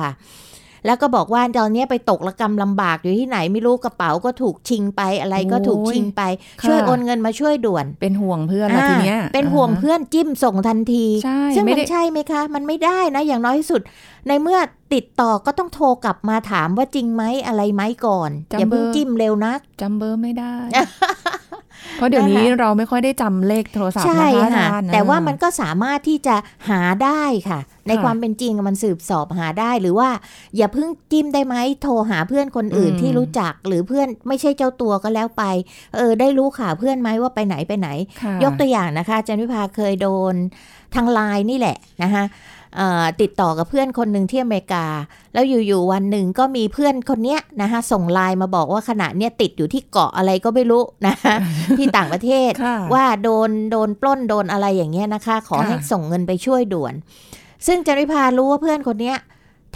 [0.87, 6.23] แล้วก็บอกว่าตอนเนี้ยไปตกระกรรมลำบากอยู่ที่ไหนไม่รู้กระเป๋าก็ถูกชิงไปอะไรก็ถูกชิงไป
[6.61, 13.81] ค่ะช่วยโอนเงินมาช่วยด่วน เป็นห่วงเพื่อนละทีเนี้ยอ่าเป็นห่วงเพื่อนจิ้มส่งทันทีใช่ซึ่งไม่มันได้ใช่ไหมคะ มันไม่ได้นะ อย่างน้อยที่สุด
[14.29, 14.59] ในเมื่อ
[14.95, 20.55] ติดต่อก็ต้องโทรกลับมาถามว่าจริงไหมอะไรไหมก่อนอย่าเพิ่งจิ้มเร็วนักจำเบอร์ไม่ได้
[21.95, 26.37] เพราะเดี๋ยวนี้นะคะเราไม่ค่อยได้จำเลขโทรศัพท์ใช่นะคะอาค่ะจารย์แต่ว่ามันก็สามารถที่จะ
[26.69, 30.09] หาได้ค่ะ ในค่ะความเป็นจริงมันสืบสอบหาได้หรือว่า
[30.57, 35.45] อย่าเพิ่งจิ้มได้ไหมโทรหาเพื่อนคนอื่นอืมที่รู้จักหรือเพื่อนไม่ใช่เจ้าตัวก็แล้วไป
[35.97, 37.89] เออได้รู้ข่าวเพื่อนไหมว่าไปไหนไปไหน
[38.23, 40.35] ค่ะยกตัวอย่างนะคะอาจันวิภาเคยโดน
[40.95, 42.50] ทางไลน์นี่แหละนะคะเอ่อ
[43.21, 44.87] ติดต่อกับเพื่อนคนหนึ่งที่อเมริกา
[45.33, 51.35] แล้วอยู่ๆวันหนึ่งก็มีเพื่อนคนเนี้ยนะคะส่งไลน์มาบอกว่าขณะเนี้ยติดอยู่ที่เกาะอะไรก็ไม่รู้นะคะ
[51.79, 56.95] ที่ต่างประเทศค่ะว่าโดนโดนปล้นโดนอะไรอย่างเงี้ยนะคะ ขอค่ะให้ส่งเงินไปช่วยด่วน
[57.67, 59.17] ซึ่งจันวิพารู้ว่าเพื่อนคนเนี้ย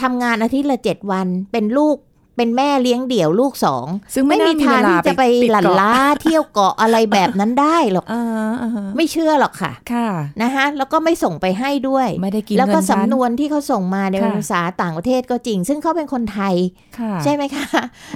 [0.02, 1.96] ทำงานอาทิตย์ละเจ็ดวันเป็นลูก
[2.36, 8.22] เป็นแม่เลี้ยงเดี่ยวลูกสอง ซึ่งไม่ไม่น่ามีมีทางเวลาที่จะไปปิดหลั่นเกาะล้าเที่ยวเกาะอะไรแบบนั้นได้หรอกอ่า
[8.62, 10.08] อ่าไม่เชื่อหรอกค่ะ ค่ะ
[10.42, 16.54] นะคะแล้วก็ไม่ส่งไปให้ด้วย ไม่ได้กินแล้วก็เงินฉัสำนวนที่เขาส่งมาในค่ะภาษาต่างประเทศก็จริง ซึ่งเขาเป็นคนไทย
[16.98, 17.66] ค่ะใช่ไหมคะ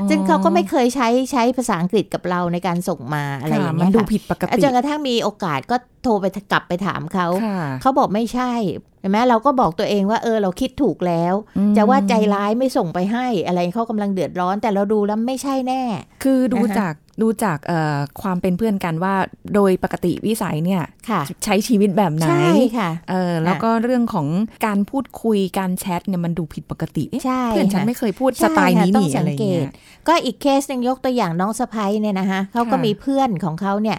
[0.00, 8.52] อ๋อซึ่งเขาก็ไม่เคยใช้ใช้ภาษาอังกฤษกับเราในการส่งมาอะไรอย่างค่ะเงี้มันยดูค่ะผิดปกติจนกระทั่งมีโอกาสก็โทรไปกลับไปถามเขาค่ะเขาบอกไม่ใช่
[9.00, 15.82] เห็นไหมเราก็บอกตัวเองว่าเออเราคิดถูกแล้วอืมจะว่าใจร้ายไม่ส่งไปให้อะไรเขากำลังเดือดร้อน แต่เราดูแล้วไม่ใช่แน่
[16.22, 19.14] คือดูนะคะจากดูจากเอ่อความเป็นเพื่อนกันว่า
[19.54, 24.26] โดยปกติวิสัยเนี่ยค่ะใช้ชีวิตแบบไหนใช่ค่ะเออแล้วก็เรื่องของ
[24.66, 29.70] การพูดคุยการแชทเนี่ยมันดูผิดปกติเอ๊ะใช่เพื่อนฉันค่ะไม่เคยพูดใช่สไตล์นี้ค่ะต้อนี่งสัอะงไรเกเงี้ตย
[30.08, 33.98] ก็อีกเคสหนึ่งยกตัวอย่างน้องสะพ้ยเนี่ยนะคะเขาก็ค่ะมีเพื่อนของเขาเนี่ย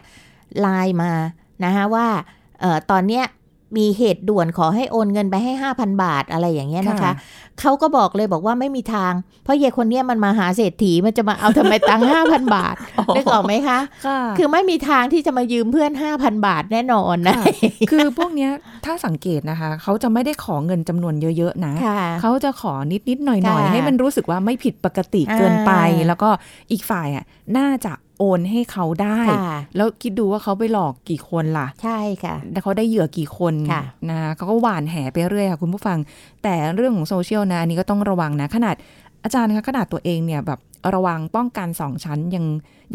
[0.60, 1.12] ไลน์มา
[1.66, 2.08] นะคะว่า
[2.60, 3.26] เอ่อตอนเนี้ย
[3.78, 7.12] มีเหตุด่วนขอให้โอนเงินไปให้ 5,000 บาทอะไรอย่างเงี้ยนะคะ
[7.60, 12.76] เขาก็บอกเลยบอกว่าไม่มีทาง เพราะเยคนเนี้ยมันมาหาเศรษฐีมันจะมาเอาทำไมตังค์5,000บาท
[13.16, 17.46] นึกออกไหมคะค่ะคือไม่มีทางที่จะมายืมเพื่อน 5,000 บาทแน่นอนนะค่ะ
[17.92, 18.52] คือพวกเนี้ย
[18.86, 26.30] ถ้าสังเกตนะคะ เขาจะไม่ได้ขอเงินจำนวนเยอะๆนะค่ะเขาจะขอนิดนิดๆหน่อยหน่อยค่ะให้มันรู้สึกว่าไม่ผิดปกติเกินไปอ่าแล้วก็
[26.72, 27.26] อีกฝ่ายอะ
[27.58, 35.98] น่าจะ โอนให้เขาได้ค่ะแล้วคิดดูว่าเขาไปหลอกกี่คนล่ะ ใช่ค่ะ แล้วเขาได้เหยื่อกี่คนค่ะนะเขาก็หวานแหไปเรื่อยค่ะคุณผู้ฟัง
[36.44, 38.76] แต่เรื่องของโซเชียลนะอันนี้ก็ต้องระวังนะ ขนาด
[39.24, 40.60] อาจารย์คะขนาดตัวเองเนี่ยแบบ
[40.96, 42.46] ระวังป้องกันสองชั้นยัง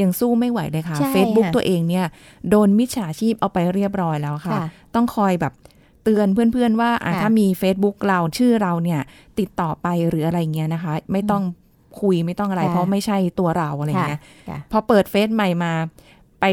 [0.00, 2.06] ยังสู้ไม่ไหวเลยค่ะใช่ Facebook ค่ะตัวเองเนี่ย
[2.50, 5.52] โดนมิจฉาชีพเอาไปเรียบร้อยแล้วค่ะค่ะต้องคอยแบบ
[6.04, 9.00] เตือนเพื่อนๆว่าอะค่ะถ้ามี Facebook เราชื่อเราเนี่ย
[9.38, 11.42] ติดต่อไปหรืออะไรเงี้ยนะคะ ไม่ต้อง
[12.00, 15.72] คุยไม่ต้องอะไรค่ะเพราะไม่ใช่ตัวเราอะไรเงี้ยค่ะพอเปิดเฟซใหม่มา
[16.40, 16.44] ไป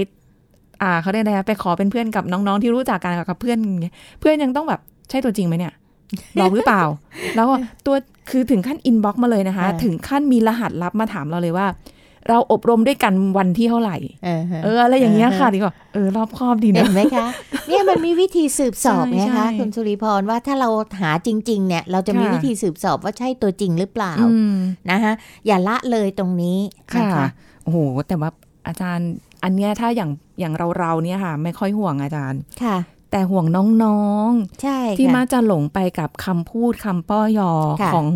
[0.82, 5.74] อ่าเขาเรียกอะไรนะไปขอเป็นเพื่อนกับน้องๆที่รู้จักกันกับเพื่อนอย่างเงี้ยเพื่อนยังต้องแบบใช่ตัวจริงไหมเนี่ย
[6.38, 6.84] หลอกหรือเปล่า
[7.36, 7.96] แล้วก็ตัว
[8.30, 11.68] คือถึงขั้นอินบ็อกมาเลยนะคะค่ะถึงขั้นมีรหัสลับมาถามเราเลยว่า
[12.30, 17.28] เราอบรมด้วยกันวันที่เท่าไหร่เออฮะเอออะไรอย่างเงี้ยค่ะดีกว่าเออรอบคอบดีเห็นะนไหมคะ
[17.68, 20.70] เนี่ยมันมีวิธีสืบสอบใช่ไงใช่คะคุณสุริพรว่าถ้าเรา
[21.02, 24.56] หาจริง ๆ เนี่ย เราจะมีค่ะวิธีสืบสอบว่าใช่ตัวจริงหรือเปล่าอืม
[24.92, 25.14] นะคะ
[25.48, 26.58] อย่าละเลยตรงนี้
[26.90, 27.28] นะค่ะคะ
[27.64, 28.30] โอ้โหแต่ว่า
[28.68, 29.10] อาจารย์
[29.44, 32.78] อันเนี้ยถ้าอย่างอย่างเราเราๆเนี่ยค่ะ ไม่ค่อยห่วงอาจารย์ค่ะ
[33.12, 34.32] แต่ห่วงน้อง
[34.62, 38.08] ใช่ๆที่ค่ะมักจะหลงไปกับคำพูดคำป้อยอค่ะของ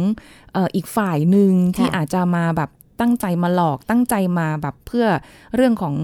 [0.54, 2.70] เอ่ออีกฝ่ายหนึ่งที่ค่ะอาจจะมาแบบ
[3.01, 5.05] ตั้งใจมาหลอกตั้งใจมาแบบเพื่อ
[5.55, 5.95] เรื่องของ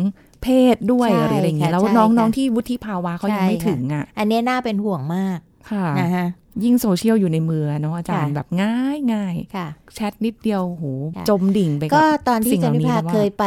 [0.43, 5.39] เพศด้วยใช่หรืออะไรอย่างเงี้ยค่ะแล้วใช่น้องค่ะๆที่วุฒิภาวะเขายังใช่ไม่ค่ะถึงอะ อันเนี้ยน่าเป็นห่วงมาก
[5.71, 6.27] ค่ะนะคะ
[6.63, 13.45] ยิ่งโซเชียลอยู่ในมือเนาะอาจารย์ค่ะแบบง่ายง่ายค่ะแชทนิดเดียวโหค่ะจมดิ่งไปก็กับตอนที่สิ่งเหจันล่านินี้พาแล้วว่าเคยไป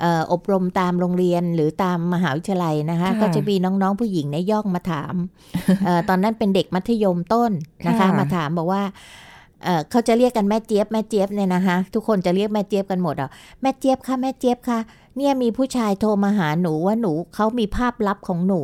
[0.00, 5.14] เอ่ออบรมตามโรงเรียนหรือตามมหาวิทยาลัยนะคะค่ะก็จะมีน้องๆผู้หญิงเนี่ยย่องมาถาม
[5.84, 7.50] เออตอนนั้นเป็นเด็กมัธยมต้น
[7.86, 8.82] นะคะค่ะมาถามบอกว่า
[9.64, 13.30] เอ่อเขาจะเรียกกันแม่เจี๊ยบแม่เจี๊ยบเนี่ยนะคะทุกคนจะเรียกแม่เจี๊ยบกันหมดอะ
[13.62, 14.78] แม่เจี๊ยบค่ะแม่เจี๊ยบค่ะ
[15.16, 18.62] เนี่ยมีผู้ชายโทรมาหาหนูว่าหนูเขามีภาพลับของหนู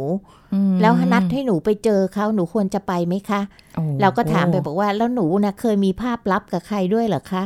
[0.54, 3.40] อืมแล้วนัดให้หนูไปเจอเขาหนูควรจะไปไหมคะ
[3.74, 7.42] โอ้เราก็ถามไปบอกว่าแล้วหนูนะเคยมีภาพลับกับใครด้วยเหรอคะ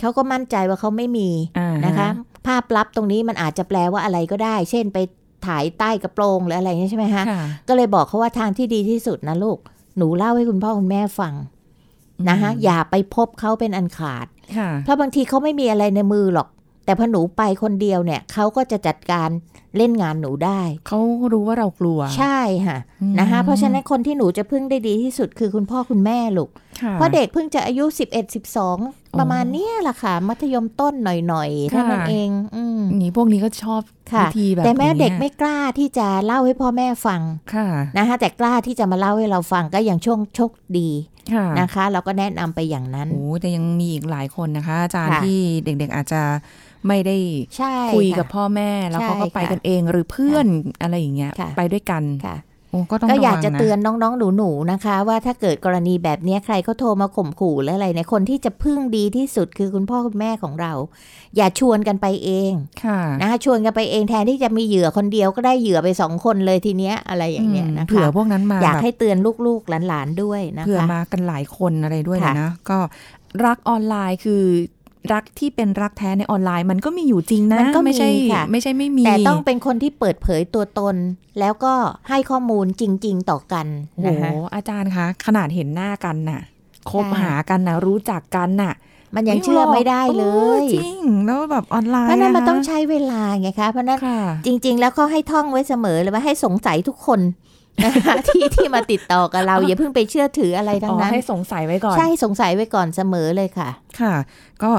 [0.00, 2.08] เขาก็มั่นใจว่าเขาไม่มีอ่านะคะ
[2.46, 4.98] ภาพลับตรงนี้มันอาจจะแปลว่าอะไรก็ได้ เช่นไป
[5.46, 9.58] ถ่ายใต้กระโปรงหรืออะไรอย่างนี้ใช่ไหมคะค่ะก็เลยบอกเขาว่าทางที่ดีที่สุดนะลูก
[9.96, 11.34] หนูเล่าให้คุณพ่อคุณแม่ฟัง
[12.28, 14.26] นะคะอย่าไปพบเขาเป็นอันขาด
[14.56, 16.48] ค่ะเพราะบางทีเขาไม่มีอะไรในมือหรอก
[16.84, 19.28] แต่พอหนูไปคนเดียวเนี่ยเขาก็จะจัดการ
[19.76, 20.98] เล่นงานหนูได้ เขา
[21.32, 26.50] รู้ว่าเรากลัว ใช่ค่ะอืมนะคะเพราะฉะนั้นคนที่หนูจะพึ่งได้ดีที่สุดคือคุณพ่อคุณแม่ลูก
[26.82, 32.67] ค่ะเพราะเด็กเพิ่งจะอายุ 11 12 ประมาณเนี้ยแหละค่ะ มัธยมต้นหน่อยๆเท่านั้นค่ะเอง อืมอย่าง
[33.00, 37.20] นี้พวกนี้ก็ชอบค่ะวิธีแบบแต่แม่นี้เด็กไม่กล้าที่จะเล่าให้พ่อแม่ฟัง
[37.54, 40.90] ค่ะนะคะแต่กล้าที่จะมาเล่าให้เราฟังก็ยังช่วงโชคดี
[41.34, 46.22] ค่ะนะคะ เราก็แนะนำไปอย่างนั้นโอ้แต่ยังมีอีกหลายคนนะคะ อาจารย์ค่ะที่เด็ก ๆ อาจจะ
[46.88, 47.16] ไม่ได้
[47.56, 50.46] ใช่คุยะกับพ่อแม่แล้วใช่เขาก็ไปค่ะกันเองหรือเพื่อน
[50.82, 52.47] อะไรอย่างเงี้ยค่ะไปด้วยกันค่ะโอ้
[52.90, 60.72] ก็ต้องก็อยากรวังจะเตือนน้องๆ หนูๆ นะคะ ว่าถ้าเกิดกรณีแบบเนี้ยใครเขาโทรมาข่มขู่หรืออะไรเนี่ยคนที่จะพึ่งดีที่สุดคือคุณพ่อคุณแม่ของเรา
[61.36, 62.52] อย่าชวนกันไปเอง
[62.84, 72.78] ค่ะนะคะชวนกันไปเองแทนที่จะมีเหยื่อคนเดียวก็ได้เหยื่อไปสองคนเลยทีเนี้ยอะไรอย่างเงี้ยอืมนะคะเผื่อพวกนั้นมาอยากแบบให้เตือนลูกๆหลานๆด้วยนะคะเผื่อมากันหลายคนอะไรด้วยค่ะนะก็
[73.44, 74.42] รักออนไลน์คือ
[75.12, 80.96] รักที่เป็นรักแท้ในออนไลน์ มันก็มีอยู่จริงนะมันก็มีไม่ใช่ค่ะไม่ใช่ไม่มี แต่ต้องเป็นคนที่เปิดเผยตัวตน
[81.40, 81.74] แล้วก็
[82.08, 86.40] ให้ข้อมูลจริง ๆ ต่อกันโอ้โหนะคะอาจารย์คะ ขนาดเห็นหน้ากันน่ะ
[86.90, 88.74] คบค่ะหากันน่ะ รู้จักกันน่ะ
[89.14, 97.47] มันยังเชื่อไม่ได้เลโอ้ยจริงแล้วแบบออนไลน์เพราะฉะนั้นมันคต้องใช้เวลาไงคะเพราะฉะนั้นค่ะจริง ๆ แล้วก็ให้ท่องไว้เสมอเลยว่าให้สงสัยทุกคนนะคะ
[98.28, 103.68] ที่ที่มาติดต่อกับเรา อย่าเพิ่งไปเชื่อถืออะไรทั้อ๋งอนั้นให้สงสัยไว้ก่อน ใช่สงสัยไว้ก่อนเสมอเลยค่ะ
[104.00, 104.14] ค่ะ
[104.62, 104.70] ก็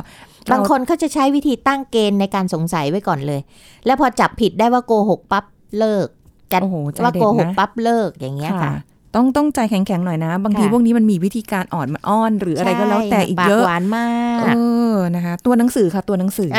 [0.52, 3.42] บางคนเขาจะใช้วิธีตั้งเกณฑ์ในการสงสัยไว้ก่อนเลย
[3.86, 5.46] แล้วพอจับผิดได้ว่าโกหกปั๊บ
[5.78, 6.08] เลิก
[6.54, 8.74] จัดโอ้โหใจว่าเด็โกดหกนะปั๊บเลิกอย่างเงี้ยค่ะค่ะ
[9.16, 14.06] ต้องต้องใจแข็งๆหน่อยนะ บางทีค่ะพวกนี้มันมีวิธีการอ่อนมันอ้อน หรืออะไรก็แล้วแต่ใช่อีกปากเยอะหวานมา
[14.46, 14.58] เอก
[14.94, 16.52] อนะคะ ตัวหนังสือค่ะ ตัวหนังสือ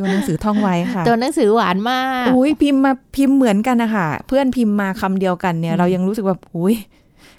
[0.00, 6.76] ตัวหนังสือท่องไว้ค่ะ ตัวหนังสือหวานมากอุ้ยพิมพ์มาพิมพ์เหมือนกันนะคะเพื่อนพิมพ์มาคำเดียวกันเนี่ย เรายังรู้สึกว่าอุ้ย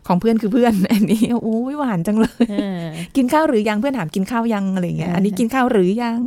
[0.08, 2.82] ของเพื่อนคือเพื่อนอันนี้อุ้ยหวานจังเลยเออ
[3.16, 6.20] กินข้าวหรือยังเพื่อนถามกินข้าวยังอะไรเงี้ยอันนี้กินข้าวหรือยัง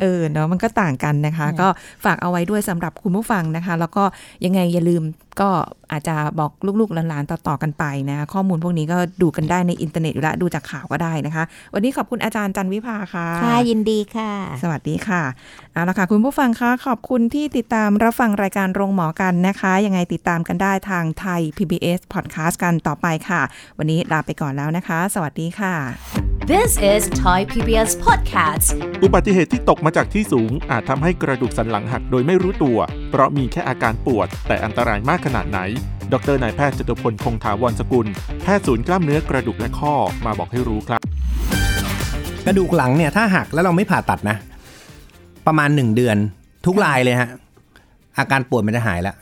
[0.00, 1.68] เออเนาะมันก็ต่างกันนะคะ ก็
[2.04, 4.04] ฝากเอาไว้ด้วยสำหรับคุณผู้ฟังนะคะ แล้วก็
[4.44, 5.02] ยังไงอย่าลืม
[5.40, 5.50] ก็
[5.92, 15.22] อาจจะบอกลูกๆหลานๆต่อๆกันไปนะ ข้อมูลพวกนี้ก็ดูกันได้ในอินเทอร์เน็ตอยู่แล้วดูจากข่าวก็ได้นะคะ วันนี้ขอบคุณอาจารย์จันวิภาค่ะ ค่ะ ยินดีค่ะ สวัสดีค่ะ
[15.72, 23.40] เอาละค่ะ คุณผู้ฟังคะขอบคุณที่ติดตามรับฟังรายการโรงหมอกันนะคะ ยังไงติดตามกันได้ทางไทย PBS Podcast กันต่อไปค่ะ
[23.78, 25.74] วันนี้ลาไปก่อนแล้วนะคะ สวัสดีค่ะ
[26.52, 28.68] This is Thai PBS Podcast
[29.02, 32.78] อุบัติเหตุที่ตกมาจากที่สูงอาจทำให้กระดูกสันหลังหักโดยไม่รู้ตัว
[33.10, 35.60] เพราะมีแค่อาการปวด แต่อันตรายมากขนาดไหน
[36.12, 38.06] ดรนายแพทย์จตุพลคงถาวรสกุล
[38.42, 39.94] แพทย์ศูนย์กล้ามเนื้อกระดูกและข้อ
[40.26, 41.00] มาบอกให้รู้ครับ
[42.46, 44.36] กระดูกหลังเนี่ยถ้าหักแล้วเราไม่ผ่าตัดนะ
[45.46, 46.16] ประมาณหนึ่งเดือน
[46.66, 47.28] ทุกรายเลยฮะ
[48.18, 49.16] อาการปวดมันจะหายแล้ว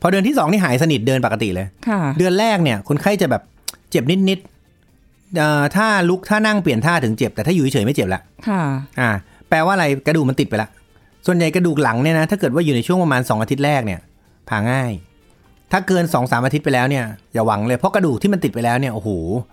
[0.00, 3.42] พอเดือนที่สองนี่หายสนิทเดินปกติเลยค่ะเดือนแรกเนี่ยคนไข้จะแบบ
[3.90, 8.62] เจ็บนิดๆเอ่อถ้าลุกถ้านั่งเปลี่ยนท่าถึงเจ็บ แต่ถ้าอยู่เฉยๆไม่เจ็บละค่ะ
[9.00, 9.10] อ่า
[9.48, 10.68] แปลว่าอะไรกระดูกมันติดไปละ
[11.26, 14.00] ส่วนใหญ่กระดูกหลังเนี่ยนะถ้าเกิดว่าอยู่ในช่วงประมาณ2อาทิตย์แรกเนี่ย
[14.48, 14.92] ผ่าง่าย
[15.72, 19.08] ถ้าเกิน2อสามอาทิตย์ไปแล้วเนี่ยอย่าหวังเลยเพราะกระดูกที่มันติดไปแล้วเนี่ยโอ้โห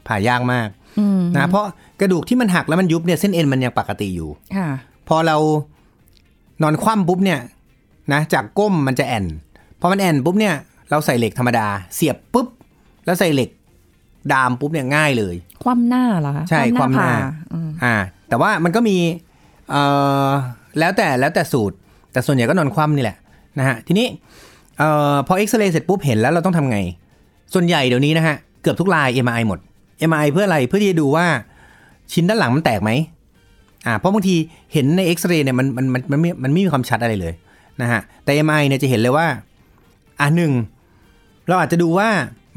[0.08, 0.68] ผ่ายากมาก
[1.00, 1.66] อืมนะเพราะ
[2.02, 4.70] กระดูกที่มันหักแล้วมันยุบเนี่ยเส้นเอ็นมันยังปกติอยู่ค่ะ
[5.08, 5.38] พอเรา
[6.62, 7.40] นอนคว่ำปุ๊บเนี่ย
[8.14, 9.26] นะจากก้มมันจะแอน
[9.80, 10.56] พอมันแอนปุ๊บเนี่ย
[10.90, 12.48] เราใส่เหล็กธรรมดา เสียบปุ๊บ
[13.06, 13.50] แล้วใส่เหล็ก
[14.34, 17.96] ดามปุ๊บเนี่ยง่ายเลย คว่ำหน้าเหรอคะใช่คว่ำหน้าผ่อืมอ่า
[18.30, 18.98] แต่ว่ามันก็มี
[19.70, 19.84] เอ่
[20.28, 20.30] อ
[20.80, 21.76] แล้วแต่แล้วแต่สูตร
[22.12, 23.18] แต่ส่วนใหญ่ก็นอนคว่ำนี่แหละ
[23.60, 24.08] นะฮะทีนี้
[24.78, 26.80] เอ่อพอเอ็กซเรย์เสร็จปุ๊บเห็นแล้วเราต้องทำไง
[27.54, 29.60] ส่วนใหญ่เดี๋ยวนี้นะฮะ เกือบทุกราย MRI หมด
[30.10, 31.26] MRI เพื่ออะไรเพื่อที่จะดูว่า
[32.14, 32.92] ชิ้นด้านหลังมันแตกไหม
[33.86, 34.36] อ่าเพราะบางที
[34.74, 37.34] เห็นในเอ็กซเรย์เนี่ยมันมันมันมันไม่มันไม่มีความชัดอะไรเลย
[37.82, 39.28] นะฮะแต่ MRI เนี่ยจะเห็นเลยว่า
[40.20, 40.52] อ่าหนึ่ง
[41.48, 42.10] เราอาจจะดูว่า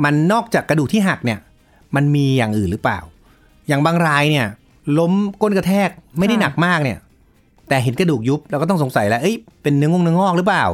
[0.05, 1.39] มันนอกจากกระดูกที่หักเนี่ย
[1.97, 2.99] มันมีอย่างอื่นหรือเปล่า
[3.69, 4.47] อย่างบางรายเนี่ย
[4.99, 6.99] ล้มก้นกระแทกไม่ได้หนักมากเนี่ย
[7.69, 10.65] แต่เห็นกระดูกยุบเราก็ต้องสงสัยแล้วเอ้ยเป็นเนื้องอกเนื้องอกหรือเปล่า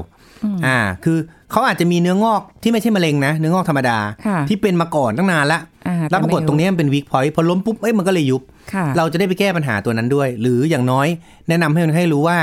[0.67, 1.19] อ่า คือ
[1.51, 11.07] เขาอาจจะมีเนื้องอกที่ไม่ใช่มะเร็งนะ เนื้องอกธรรมดาค่ะที่เป็นมาก่อนตั้งนานละอ่าแล้วปรากฏตรงนี้มันเป็นวีคพอยต์พอล้มปุ๊บเอ้ยมันก็เลยยุบค่ะเราจะได้ไปแก้ปัญหาตัวนั้นด้วย หรืออย่างน้อย
[11.49, 12.39] แนะนำให้คนให้รู้ว่า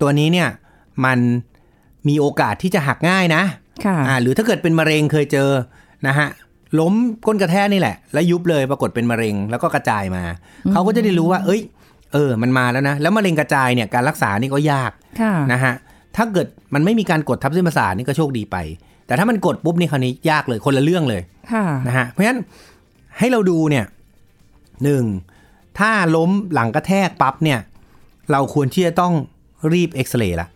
[0.00, 0.48] ตัวนี้เนี่ย
[1.04, 1.18] มัน
[2.08, 3.42] มีโอกาสที่จะหักง่ายนะ
[3.84, 5.50] ค่ะอ่าหรือถ้าเกิดเป็นมะเร็งเคยเจอ
[6.06, 6.28] นะฮะ
[6.78, 6.94] ล้ม
[7.26, 10.22] ก้นกระแทกนี่แหละ แล้วยุบเลยปรากฏเป็นมะเร็งแล้วก็กระจายมา
[10.72, 11.60] เขาก็จะได้รู้ว่า เอ้ย
[12.12, 15.74] เออ มันมาแล้วนะ แล้วมะเร็งกระจายเนี่ยการรักษานี่ก็ยากค่ะนะฮะ
[16.16, 18.56] ถ้าเกิดมันไม่มีการกดทับเส้นประสาทนี่ก็โชคดีไป
[19.06, 21.22] แต่ถ้ามันกดปุ๊บนี่คราวนี้ยากเลยคนละเรื่องเลย
[21.52, 22.40] ค่ะนะฮะเพราะฉะนั้น
[23.18, 23.84] ให้เราดูเนี่ย
[24.84, 25.04] หนึ่ง
[25.78, 27.58] ถ้าล้มหลังกระแทกปั๊บเนี่ย
[28.32, 29.12] เราควรที่จะต้อง
[29.72, 30.48] รีบเอ็กซเรย์ละ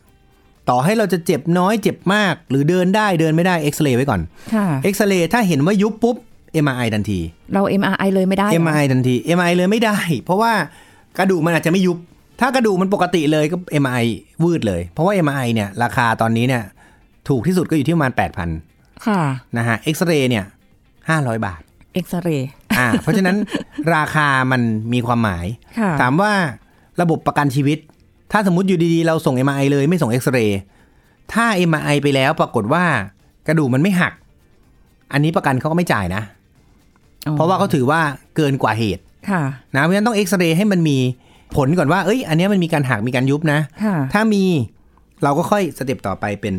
[0.69, 4.21] ต่อให้เราจะเจ็บน้อยเจ็บมาก หรือเดินได้เดินไม่ได้เอ็กซเรย์ไว้ก่อน
[4.55, 6.17] ค่ะเอ็กซเรย์ถ้าเห็นว่ายุบปุ๊บ
[6.65, 7.21] MRI ทันที
[7.55, 10.53] เรา MRI เลยไม่ได้เหรอ MRI ทันที MRI เลยไม่ได้ เพราะว่า
[11.19, 11.99] กระดูกมันอาจจะไม่ยุบ
[12.41, 14.07] ถ้ากระดูกมันปกติเลยก็ MRI
[14.43, 16.63] วืดเลย เพราะว่า MRI เนี่ย ราคาตอนนี้เนี่ย
[17.29, 18.13] ถูกที่สุดก็อยู่ที่ประมาณ
[18.59, 19.21] 8,000 ค่ะ
[19.59, 20.45] นะฮะเอ็กซเรย์เนี่ย
[20.95, 21.61] 500 บาท
[21.95, 22.49] เอ็กซเรย์
[22.79, 23.37] อ่า เพราะฉะนั้น
[23.95, 25.47] ราคามันมีความหมาย
[25.79, 26.33] ค่ะถามว่า
[27.01, 27.79] ระบบประกันชีวิต
[28.33, 30.61] ถ้าสมมติอยู่ดีๆ เราส่ง MRI เลยไม่ส่งเอ็กซเรย์
[31.33, 32.85] ถ้า MRI ไปแล้วปรากฏว่า
[33.47, 34.13] กระดูกมันไม่หัก
[35.13, 36.23] อันนี้ประกันเขาก็ไม่จ่ายนะ
[37.27, 38.01] อ๋อเพราะว่าเขาถือว่า
[38.37, 39.43] เกินกว่าเหตุ ค่ะ
[39.75, 40.99] นะเพราะฉะนั้นต้องเอ็กซเรย์ให้มันมี
[41.57, 44.45] ผลก่อนว่า เอ้ย อันเนี้ยมันมีการหักมีการยุบนะค่ะถ้ามี
[45.23, 46.55] เราก็ค่อยสเต็ปต่อไปเป็น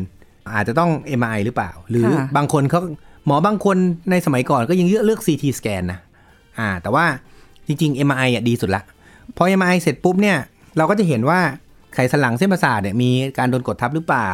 [0.54, 2.80] อาจจะต้อง MRI หรือเปล่า หรือค่ะบางคนเขา
[3.26, 3.76] หมอบางคน
[4.10, 5.98] ในสมัยก่อนก็ยังเลือกเลือก CT สแกนนะ
[6.58, 7.04] อ่า แต่ว่า
[7.66, 8.82] จริงๆ MRI อะดีสุดละ
[9.36, 10.38] พอ MRI เสร็จปุ๊บเนี่ย
[10.76, 11.40] เราก็จะเห็นว่า
[11.94, 14.30] ไขสันหลังเส้นประสาทเนี่ยมีการโดนกดทับหรือเปล่า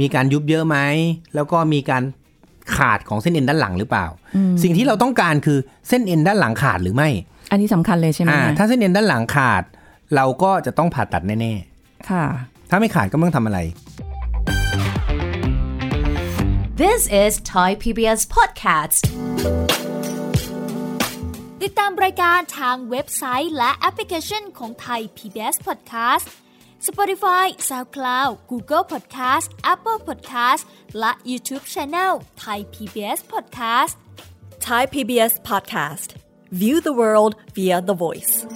[0.00, 0.76] มีการยุบเยอะไหม
[1.34, 2.02] แล้วก็มีการ
[2.76, 4.06] ขาดของเส้นเอ็นด้านหลังหรือเปล่า
[4.62, 7.08] สิ่งที่เราต้องการคือเส้นเอ็นด้านหลังขาดหรือไม่
[7.50, 9.62] อันนี้สำคัญเลยใช่ไหมอ่าคะถ้าเส้นเอ็นด้านหลังขาด
[10.14, 11.54] เราก็จะต้องผ่าตัดแน่
[12.10, 13.60] ค่ะๆถ้าไม่ขาดก็ไม่ต้องทำอะไร
[16.82, 19.00] This is Thai PBS Podcast
[21.62, 26.26] ติดตามรายการทางเว็บไซต์และแอปพลิเคชันของไทย PBS Podcast
[26.86, 30.62] Spotify SoundCloud Google Podcast Apple Podcast
[30.98, 32.12] และ YouTube Channel
[32.44, 33.94] Thai PBS Podcast
[34.64, 36.14] Thai PBS podcast.
[36.50, 38.46] View the world via the voice.